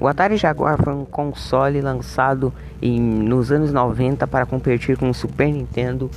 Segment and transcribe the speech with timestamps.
[0.00, 2.50] O Atari Jaguar foi um console lançado
[2.80, 6.10] em, nos anos 90 para competir com o Super Nintendo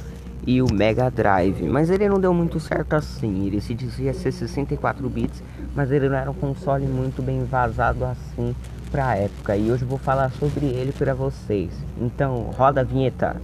[0.48, 3.46] e o Mega Drive, mas ele não deu muito certo assim.
[3.46, 5.44] Ele se dizia ser 64 bits,
[5.76, 8.56] mas ele não era um console muito bem vazado assim
[8.90, 9.58] para a época.
[9.58, 11.70] E hoje vou falar sobre ele para vocês.
[12.00, 13.36] Então, roda a vinheta.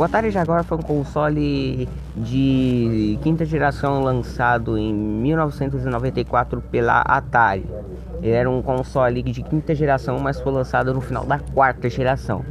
[0.00, 1.86] O Atari Jaguar foi um console
[2.16, 7.66] de quinta geração lançado em 1994 pela Atari.
[8.22, 12.42] Ele era um console de quinta geração, mas foi lançado no final da quarta geração.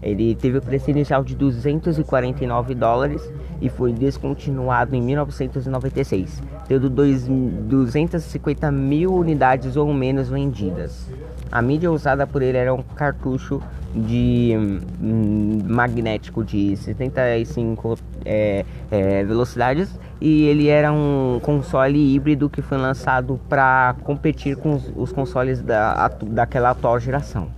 [0.00, 3.28] Ele teve o preço inicial de 249 dólares
[3.60, 11.08] e foi descontinuado em 1996, tendo 250 mil unidades ou menos vendidas.
[11.50, 13.60] A mídia usada por ele era um cartucho
[13.94, 14.54] de
[15.00, 22.78] hum, magnético de 75 é, é, velocidades e ele era um console híbrido que foi
[22.78, 27.48] lançado para competir com os, os consoles da, daquela atual geração.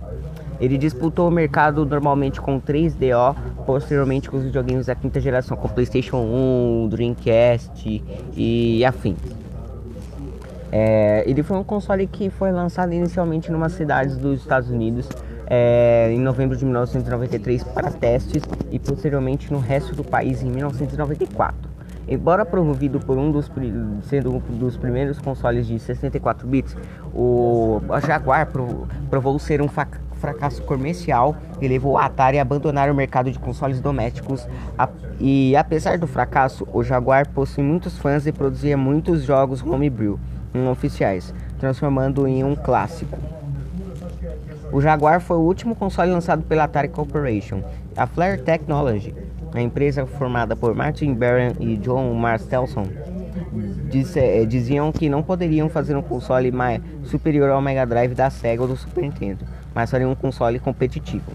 [0.59, 5.67] Ele disputou o mercado normalmente com 3DO, posteriormente com os videogames da quinta geração, com
[5.67, 8.03] PlayStation 1, Dreamcast
[8.35, 9.17] e afins.
[10.71, 15.07] É, ele foi um console que foi lançado inicialmente em umas cidades dos Estados Unidos
[15.47, 21.75] é, em novembro de 1993 para testes e posteriormente no resto do país em 1994.
[22.07, 23.51] Embora promovido por um dos
[24.03, 26.77] sendo um dos primeiros consoles de 64 bits,
[27.11, 28.47] o Jaguar
[29.09, 33.79] provou ser um fracasso comercial e levou a Atari a abandonar o mercado de consoles
[33.79, 34.47] domésticos.
[35.19, 40.19] E apesar do fracasso, o Jaguar possui muitos fãs e produzia muitos jogos homebrew
[40.53, 43.17] não oficiais, transformando em um clássico.
[44.75, 47.63] O Jaguar foi o último console lançado pela Atari Corporation.
[47.95, 49.15] A Flare Technology,
[49.53, 52.85] a empresa formada por Martin Barron e John Marstelson,
[54.17, 58.63] eh, diziam que não poderiam fazer um console mais superior ao Mega Drive da Sega
[58.63, 61.31] ou do Super Nintendo, mas fariam um console competitivo.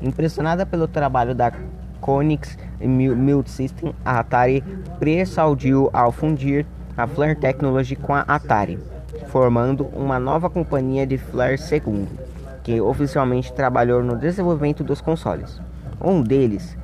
[0.00, 1.52] Impressionada pelo trabalho da
[2.00, 4.62] Konix Mute System, a Atari
[5.00, 6.64] pressaudiu ao fundir
[6.96, 8.78] a Flare Technology com a Atari,
[9.26, 12.06] formando uma nova companhia de Flare II
[12.62, 15.60] que oficialmente trabalhou no desenvolvimento dos consoles.
[16.00, 16.76] Um deles,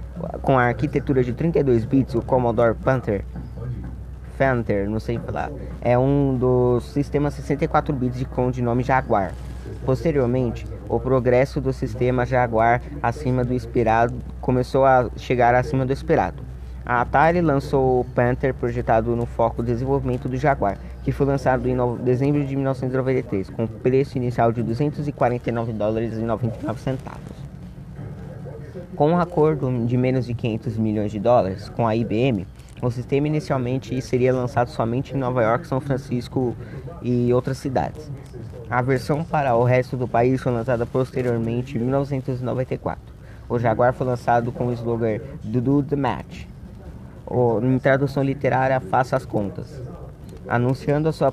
[0.42, 3.24] com a arquitetura de 32 bits, o Commodore Panther,
[4.38, 5.50] Panther, não sei falar,
[5.80, 9.32] é um dos sistemas 64 bits de com de nome Jaguar.
[9.84, 16.47] Posteriormente, o progresso do sistema Jaguar acima do esperado começou a chegar acima do esperado.
[16.84, 21.76] A Atari lançou o Panther projetado no foco desenvolvimento do Jaguar, que foi lançado em
[22.02, 27.36] dezembro de 1993, com preço inicial de 249 dólares e 99 centavos.
[28.96, 32.46] Com um acordo de menos de 500 milhões de dólares com a IBM,
[32.80, 36.56] o sistema inicialmente seria lançado somente em Nova York, São Francisco
[37.02, 38.10] e outras cidades.
[38.70, 43.00] A versão para o resto do país foi lançada posteriormente em 1994.
[43.48, 46.44] O Jaguar foi lançado com o slogan Do the Match,
[47.28, 49.80] ou em tradução literária, faça as contas,
[50.48, 51.32] anunciando a sua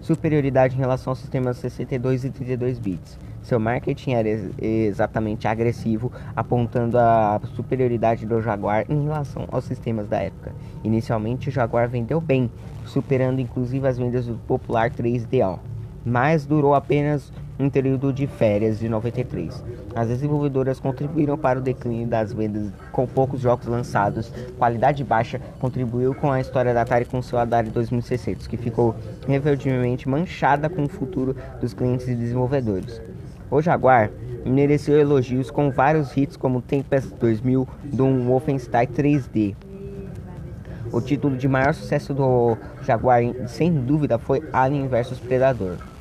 [0.00, 3.18] superioridade em relação aos sistemas 62 e 32 bits.
[3.42, 4.28] Seu marketing era
[4.60, 10.52] exatamente agressivo, apontando a superioridade do Jaguar em relação aos sistemas da época.
[10.84, 12.48] Inicialmente, o Jaguar vendeu bem,
[12.86, 15.58] superando inclusive as vendas do popular 3DO,
[16.04, 19.64] mas durou apenas um período de férias de 93.
[19.94, 24.32] As desenvolvedoras contribuíram para o declínio das vendas com poucos jogos lançados.
[24.58, 28.94] Qualidade baixa contribuiu com a história da Atari com seu Atari 2600, que ficou
[29.26, 33.00] revertivelmente manchada com o futuro dos clientes e desenvolvedores.
[33.50, 34.10] O Jaguar
[34.44, 39.54] mereceu elogios com vários hits como Tempest 2000 do Wolfenstein 3D.
[40.90, 45.91] O título de maior sucesso do Jaguar, sem dúvida, foi Alien vs Predador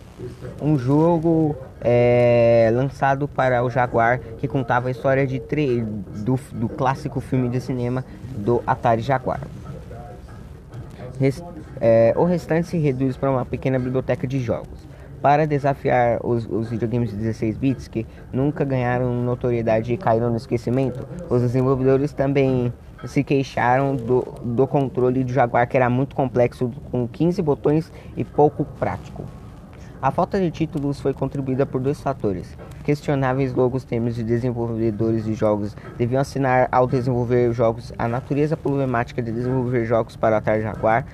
[0.62, 5.42] um jogo é, lançado para o Jaguar que contava a história de
[6.18, 8.06] do, do clássico filme de cinema
[8.38, 9.42] do Atari Jaguar.
[11.80, 14.88] É, o restante se reduz para uma pequena biblioteca de jogos.
[15.22, 20.38] Para desafiar os, os, videogames de 16 bits que nunca ganharam notoriedade e caíram no
[20.38, 22.74] esquecimento, os desenvolvedores também
[23.06, 28.24] se queixaram do, do controle do Jaguar que era muito complexo, com 15 botões e
[28.24, 29.24] pouco prático.
[30.02, 32.58] A falta de títulos foi contribuída por dois fatores.
[32.84, 39.22] Questionáveis logos termos de desenvolvedores de jogos deviam assinar ao desenvolver jogos a natureza problemática
[39.22, 41.06] de desenvolver jogos para Atari Jaguar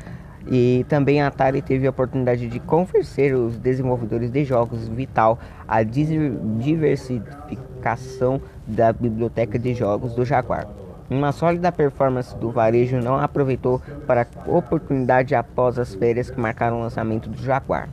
[0.50, 5.38] E também a Atari teve a oportunidade de convencer os desenvolvedores de jogos vital
[5.68, 10.66] a diversificação da biblioteca de jogos do Jaguar.
[11.10, 16.78] Uma sólida performance do varejo não aproveitou para a oportunidade após as férias que marcaram
[16.78, 17.90] o lançamento do Jaguar.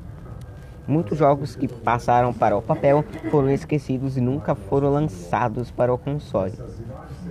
[0.87, 5.97] Muitos jogos que passaram para o papel foram esquecidos e nunca foram lançados para o
[5.97, 6.53] console.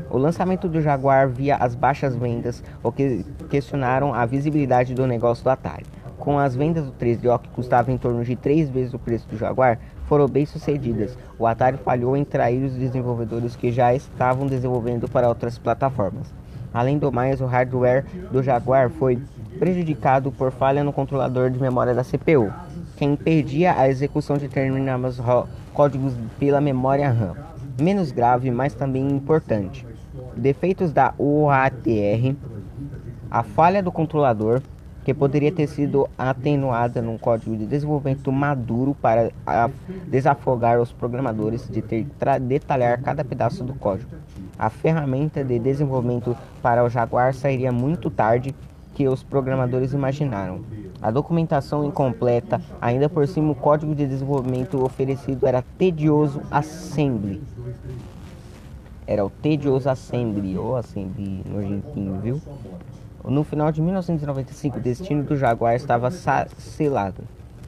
[0.09, 5.43] O lançamento do Jaguar via as baixas vendas, o que questionaram a visibilidade do negócio
[5.43, 5.85] do Atari.
[6.17, 9.37] Com as vendas do 3DO que custava em torno de 3 vezes o preço do
[9.37, 9.77] Jaguar,
[10.07, 11.17] foram bem sucedidas.
[11.37, 16.33] O Atari falhou em trair os desenvolvedores que já estavam desenvolvendo para outras plataformas.
[16.73, 19.21] Além do mais, o hardware do Jaguar foi
[19.59, 22.51] prejudicado por falha no controlador de memória da CPU,
[23.03, 25.19] que impedia a execução de determinados
[25.73, 27.35] códigos pela memória RAM.
[27.81, 29.85] Menos grave, mas também importante.
[30.37, 32.35] Defeitos da UATR,
[33.29, 34.61] a falha do controlador,
[35.03, 39.31] que poderia ter sido atenuada num código de desenvolvimento maduro para
[40.07, 42.07] desafogar os programadores de ter
[42.39, 44.09] detalhar cada pedaço do código.
[44.57, 48.55] A ferramenta de desenvolvimento para o Jaguar sairia muito tarde
[48.93, 50.61] que os programadores imaginaram.
[51.03, 57.43] A documentação incompleta, ainda por cima o código de desenvolvimento oferecido era tedioso assembly.
[59.05, 62.41] Era o tedioso assembly ou assembly nojentinho, viu?
[63.21, 67.21] No final de 1995, o destino do Jaguar estava selado.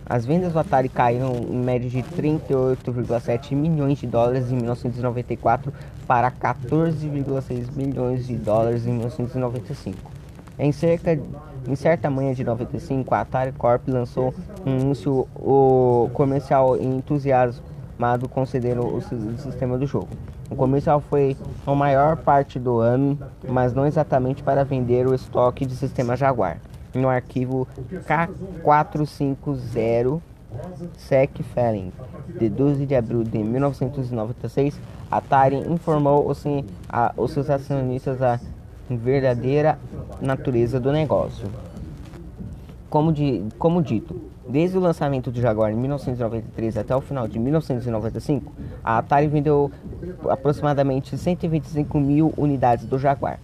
[0.06, 5.74] As vendas do Atari caíram em média de 38,7 milhões de dólares em 1994
[6.08, 10.10] para 14,6 milhões de dólares em 1995.
[10.58, 11.20] Em cerca
[11.68, 14.34] em certa manhã de 95, a Atari Corp lançou
[14.66, 19.02] um anúncio o comercial entusiasmado concedendo o
[19.38, 20.10] sistema do jogo.
[20.50, 21.36] O comercial foi
[21.66, 23.18] a maior parte do ano,
[23.48, 26.58] mas não exatamente para vender o estoque de sistema Jaguar.
[26.94, 27.68] No arquivo
[28.64, 30.22] K450
[30.98, 31.92] SEC Filing,
[32.40, 34.80] de 12 de abril de 1996,
[35.12, 36.44] a Atari informou os,
[36.88, 38.40] a, os seus acionistas a
[38.90, 39.80] verdadeira
[40.22, 41.48] natureza do negócio.
[42.90, 47.40] Como, de, como dito, desde o lançamento do Jaguar em 1993 até o final de
[47.40, 48.54] 1995,
[48.84, 49.72] a Atari vendeu
[50.30, 53.40] aproximadamente 125 mil unidades do Jaguar.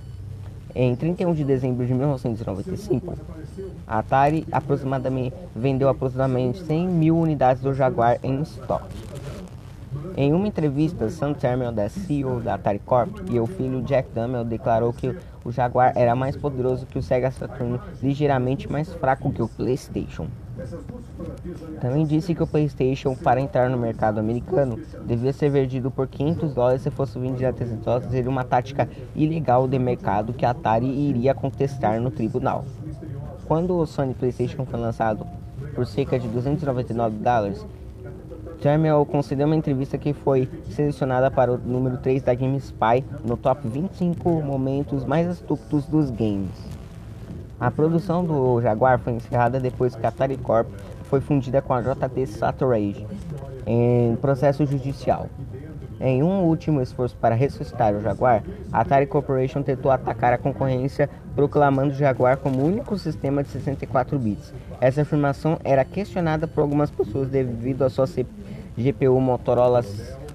[0.73, 3.13] Em 31 de dezembro de 1995,
[3.85, 8.95] a Atari aproximadamente vendeu aproximadamente 100 mil unidades do Jaguar em estoque.
[10.15, 14.45] Em uma entrevista, Sam Termel, da CEO da Atari Corp, e o filho Jack Dummel
[14.45, 19.41] declarou que o Jaguar era mais poderoso que o Sega Saturn, ligeiramente mais fraco que
[19.41, 20.27] o PlayStation.
[21.79, 26.53] Também disse que o PlayStation, para entrar no mercado americano, devia ser vendido por 500
[26.53, 30.51] dólares se fosse vendido a 300 dólares, seria uma tática ilegal de mercado que a
[30.51, 32.65] Atari iria contestar no tribunal.
[33.45, 35.25] Quando o Sony PlayStation foi lançado
[35.73, 37.65] por cerca de 299 dólares,
[38.61, 43.67] Terminal concedeu uma entrevista que foi selecionada para o número 3 da GameSpy no top
[43.67, 46.51] 25 momentos mais estúpidos dos games.
[47.59, 50.67] A produção do Jaguar foi encerrada depois que a Atari Corp
[51.05, 53.07] foi fundida com a JT Saturage
[53.65, 55.27] em processo judicial.
[55.99, 61.09] Em um último esforço para ressuscitar o Jaguar, a Atari Corporation tentou atacar a concorrência
[61.35, 64.53] proclamando o Jaguar como o único sistema de 64 bits.
[64.79, 68.05] Essa afirmação era questionada por algumas pessoas devido à sua
[68.77, 69.83] GPU Motorola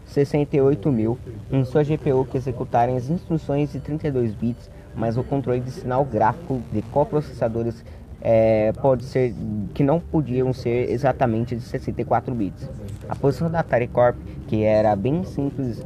[0.07, 1.19] 68000,
[1.51, 6.05] em sua GPU que executarem as instruções de 32 bits, mas o controle de sinal
[6.05, 7.85] gráfico de coprocessadores
[8.21, 9.35] é, pode ser
[9.75, 12.69] que não podiam ser exatamente de 64 bits.
[13.09, 14.17] A posição da Atari Corp,
[14.49, 15.85] que era bem simples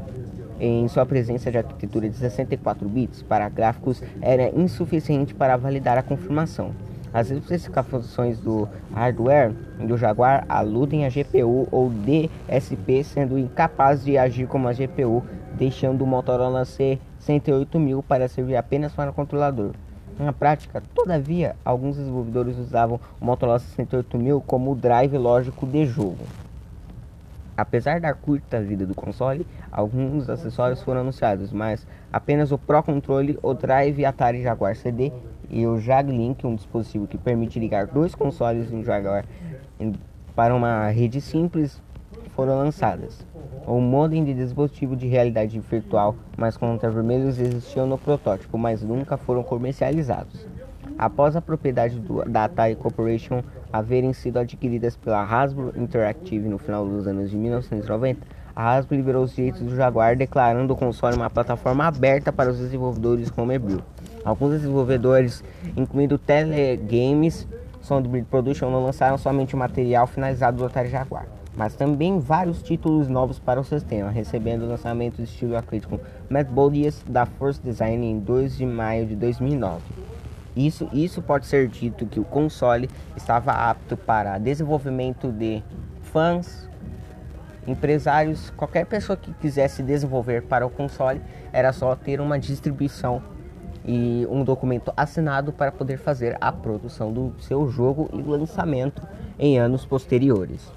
[0.61, 6.03] em sua presença de arquitetura de 64 bits para gráficos, era insuficiente para validar a
[6.03, 6.73] confirmação.
[7.13, 9.53] As especificações do hardware
[9.85, 15.25] do Jaguar aludem a GPU ou DSP, sendo incapaz de agir como a GPU,
[15.55, 19.73] deixando o Motorola C108000 para servir apenas para controlador.
[20.21, 26.19] Na prática, todavia, alguns desenvolvedores usavam o Motorola 68000 como drive lógico de jogo.
[27.61, 33.39] Apesar da curta vida do console, alguns acessórios foram anunciados, mas apenas o Pro Controle,
[33.43, 35.13] o Drive Atari Jaguar CD
[35.51, 39.27] e o JagLink, um dispositivo que permite ligar dois consoles em Jaguar
[40.35, 41.83] para uma rede simples,
[42.35, 43.27] foram lançadas.
[43.67, 49.43] O modem de dispositivo de realidade virtual mais contravermelhos existiu no protótipo, mas nunca foram
[49.43, 50.47] comercializados.
[51.01, 53.43] Após a propriedade do, da Atari Corporation
[53.73, 58.21] haverem sido adquiridas pela Hasbro Interactive no final dos anos de 1990,
[58.55, 62.59] a Hasbro liberou os direitos do Jaguar, declarando o console uma plataforma aberta para os
[62.59, 63.81] desenvolvedores homebrew.
[64.23, 65.43] Alguns desenvolvedores,
[65.75, 67.49] incluindo Telegames,
[67.81, 71.25] Soundbird Production não lançaram somente o material finalizado do Atari Jaguar,
[71.57, 76.49] mas também vários títulos novos para o sistema, recebendo o lançamento do estilo acrítico Matt
[76.49, 79.81] Bodies da Force Design em 2 de maio de 2009.
[80.67, 85.63] Isso, isso pode ser dito que o console estava apto para desenvolvimento de
[86.03, 86.69] fãs,
[87.67, 93.23] empresários, qualquer pessoa que quisesse desenvolver para o console, era só ter uma distribuição
[93.87, 99.03] e um documento assinado para poder fazer a produção do seu jogo e lançamento
[99.39, 100.71] em anos posteriores.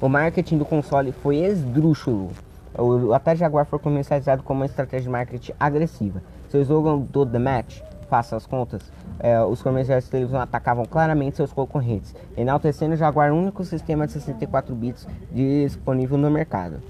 [0.00, 2.30] O marketing do console foi esdrúxulo.
[2.78, 6.22] O Atari Jaguar foi comercializado como uma estratégia de marketing agressiva.
[6.48, 8.82] Seu slogan do The Match, faça as contas,
[9.20, 14.14] é, os comerciais de televisão atacavam claramente seus concorrentes, enaltecendo o Jaguar único sistema de
[14.14, 16.82] 64 bits disponível no mercado,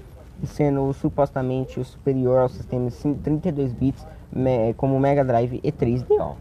[0.43, 4.05] sendo supostamente o superior ao sistema de 32 bits
[4.75, 6.35] como Mega Drive e 3DO.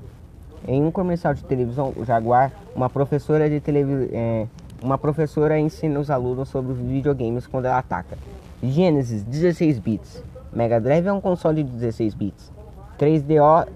[0.66, 4.46] Em um comercial de televisão, o Jaguar, uma professora de televisão, é,
[4.82, 8.16] uma professora ensina os alunos sobre videogames quando ela ataca.
[8.62, 10.22] Genesis 16 bits.
[10.52, 12.52] Mega Drive é um console de 16 bits.
[12.99, 13.66] 3DO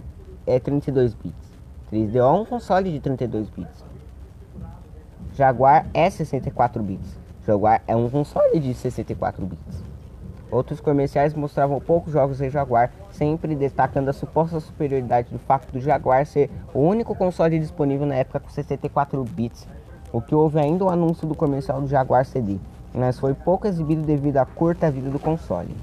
[0.46, 1.54] é 32 bits.
[1.92, 3.84] 3DO é um console de 32 bits.
[5.34, 7.18] Jaguar é 64 bits.
[7.46, 9.82] Jaguar é um console de 64 bits.
[10.50, 15.80] Outros comerciais mostravam poucos jogos em Jaguar, sempre destacando a suposta superioridade do fato do
[15.80, 19.66] Jaguar ser o único console disponível na época com 64 bits.
[20.12, 22.58] O que houve ainda o anúncio do comercial do Jaguar CD,
[22.94, 25.74] mas foi pouco exibido devido à curta vida do console.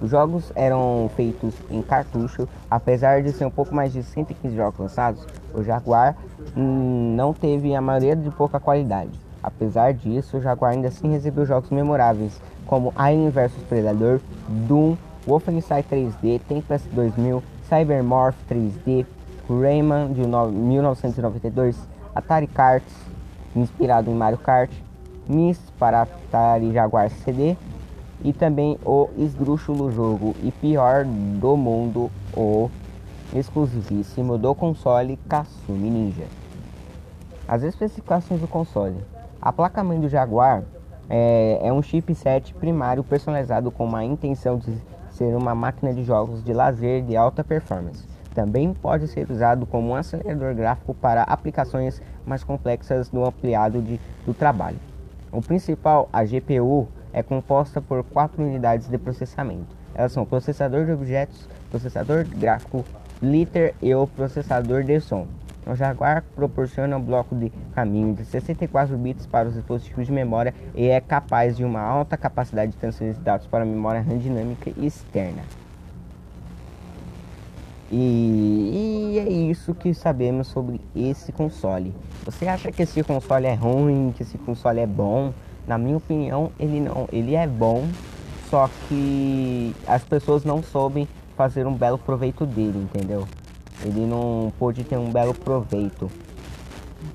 [0.00, 4.78] Os jogos eram feitos em cartucho, apesar de ser um pouco mais de 115 jogos
[4.78, 6.16] lançados, o Jaguar
[6.54, 9.10] não teve a maioria de pouca qualidade.
[9.42, 15.82] Apesar disso, o Jaguar ainda assim recebeu jogos memoráveis, como Alien vs Predador, Doom, Wolfenstein
[15.82, 19.06] 3D, Tempest 2000, Cybermorph 3D,
[19.48, 21.76] Rayman de 1992,
[22.14, 22.84] Atari Kart,
[23.54, 24.70] inspirado em Mario Kart,
[25.28, 27.56] Myst para Atari Jaguar CD
[28.24, 32.70] e também o esdrúxulo jogo e pior do mundo, o
[33.34, 36.26] exclusivíssimo do console Kasumi Ninja.
[37.46, 38.96] As especificações do console.
[39.40, 40.64] A placa-mãe do Jaguar
[41.08, 44.76] é, é um chipset primário personalizado com a intenção de
[45.10, 48.04] ser uma máquina de jogos de lazer de alta performance.
[48.34, 53.98] Também pode ser usado como um acelerador gráfico para aplicações mais complexas no ampliado de,
[54.26, 54.76] do trabalho.
[55.32, 59.74] O principal, a GPU, é composta por quatro unidades de processamento.
[59.94, 62.84] Elas são o processador de objetos, processador gráfico,
[63.22, 65.26] liter e o processador de som.
[65.66, 70.54] O Jaguar proporciona um bloco de caminho de 64 bits para os dispositivos de memória
[70.74, 74.70] e é capaz de uma alta capacidade de transferir dados para a memória RAM dinâmica
[74.76, 75.42] externa.
[77.90, 81.94] E, e, é isso que sabemos sobre esse console.
[82.24, 85.32] Você acha que esse console é ruim, que esse console é bom?
[85.66, 87.86] Na minha opinião, ele não, ele é bom,
[88.50, 93.26] só que as pessoas não soubem fazer um belo proveito dele, entendeu?
[93.84, 96.10] Ele não pôde ter um belo proveito.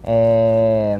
[0.03, 0.99] É...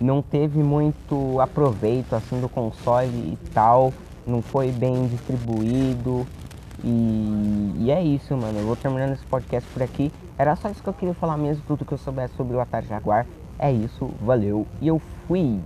[0.00, 3.92] Não teve muito aproveito assim do console e tal.
[4.26, 6.26] Não foi bem distribuído.
[6.84, 8.60] E, e é isso, mano.
[8.60, 10.12] Eu vou terminando esse podcast por aqui.
[10.38, 12.86] Era só isso que eu queria falar mesmo, tudo que eu soubesse sobre o Atari
[12.86, 13.26] Jaguar.
[13.58, 15.58] É isso, valeu e eu fui!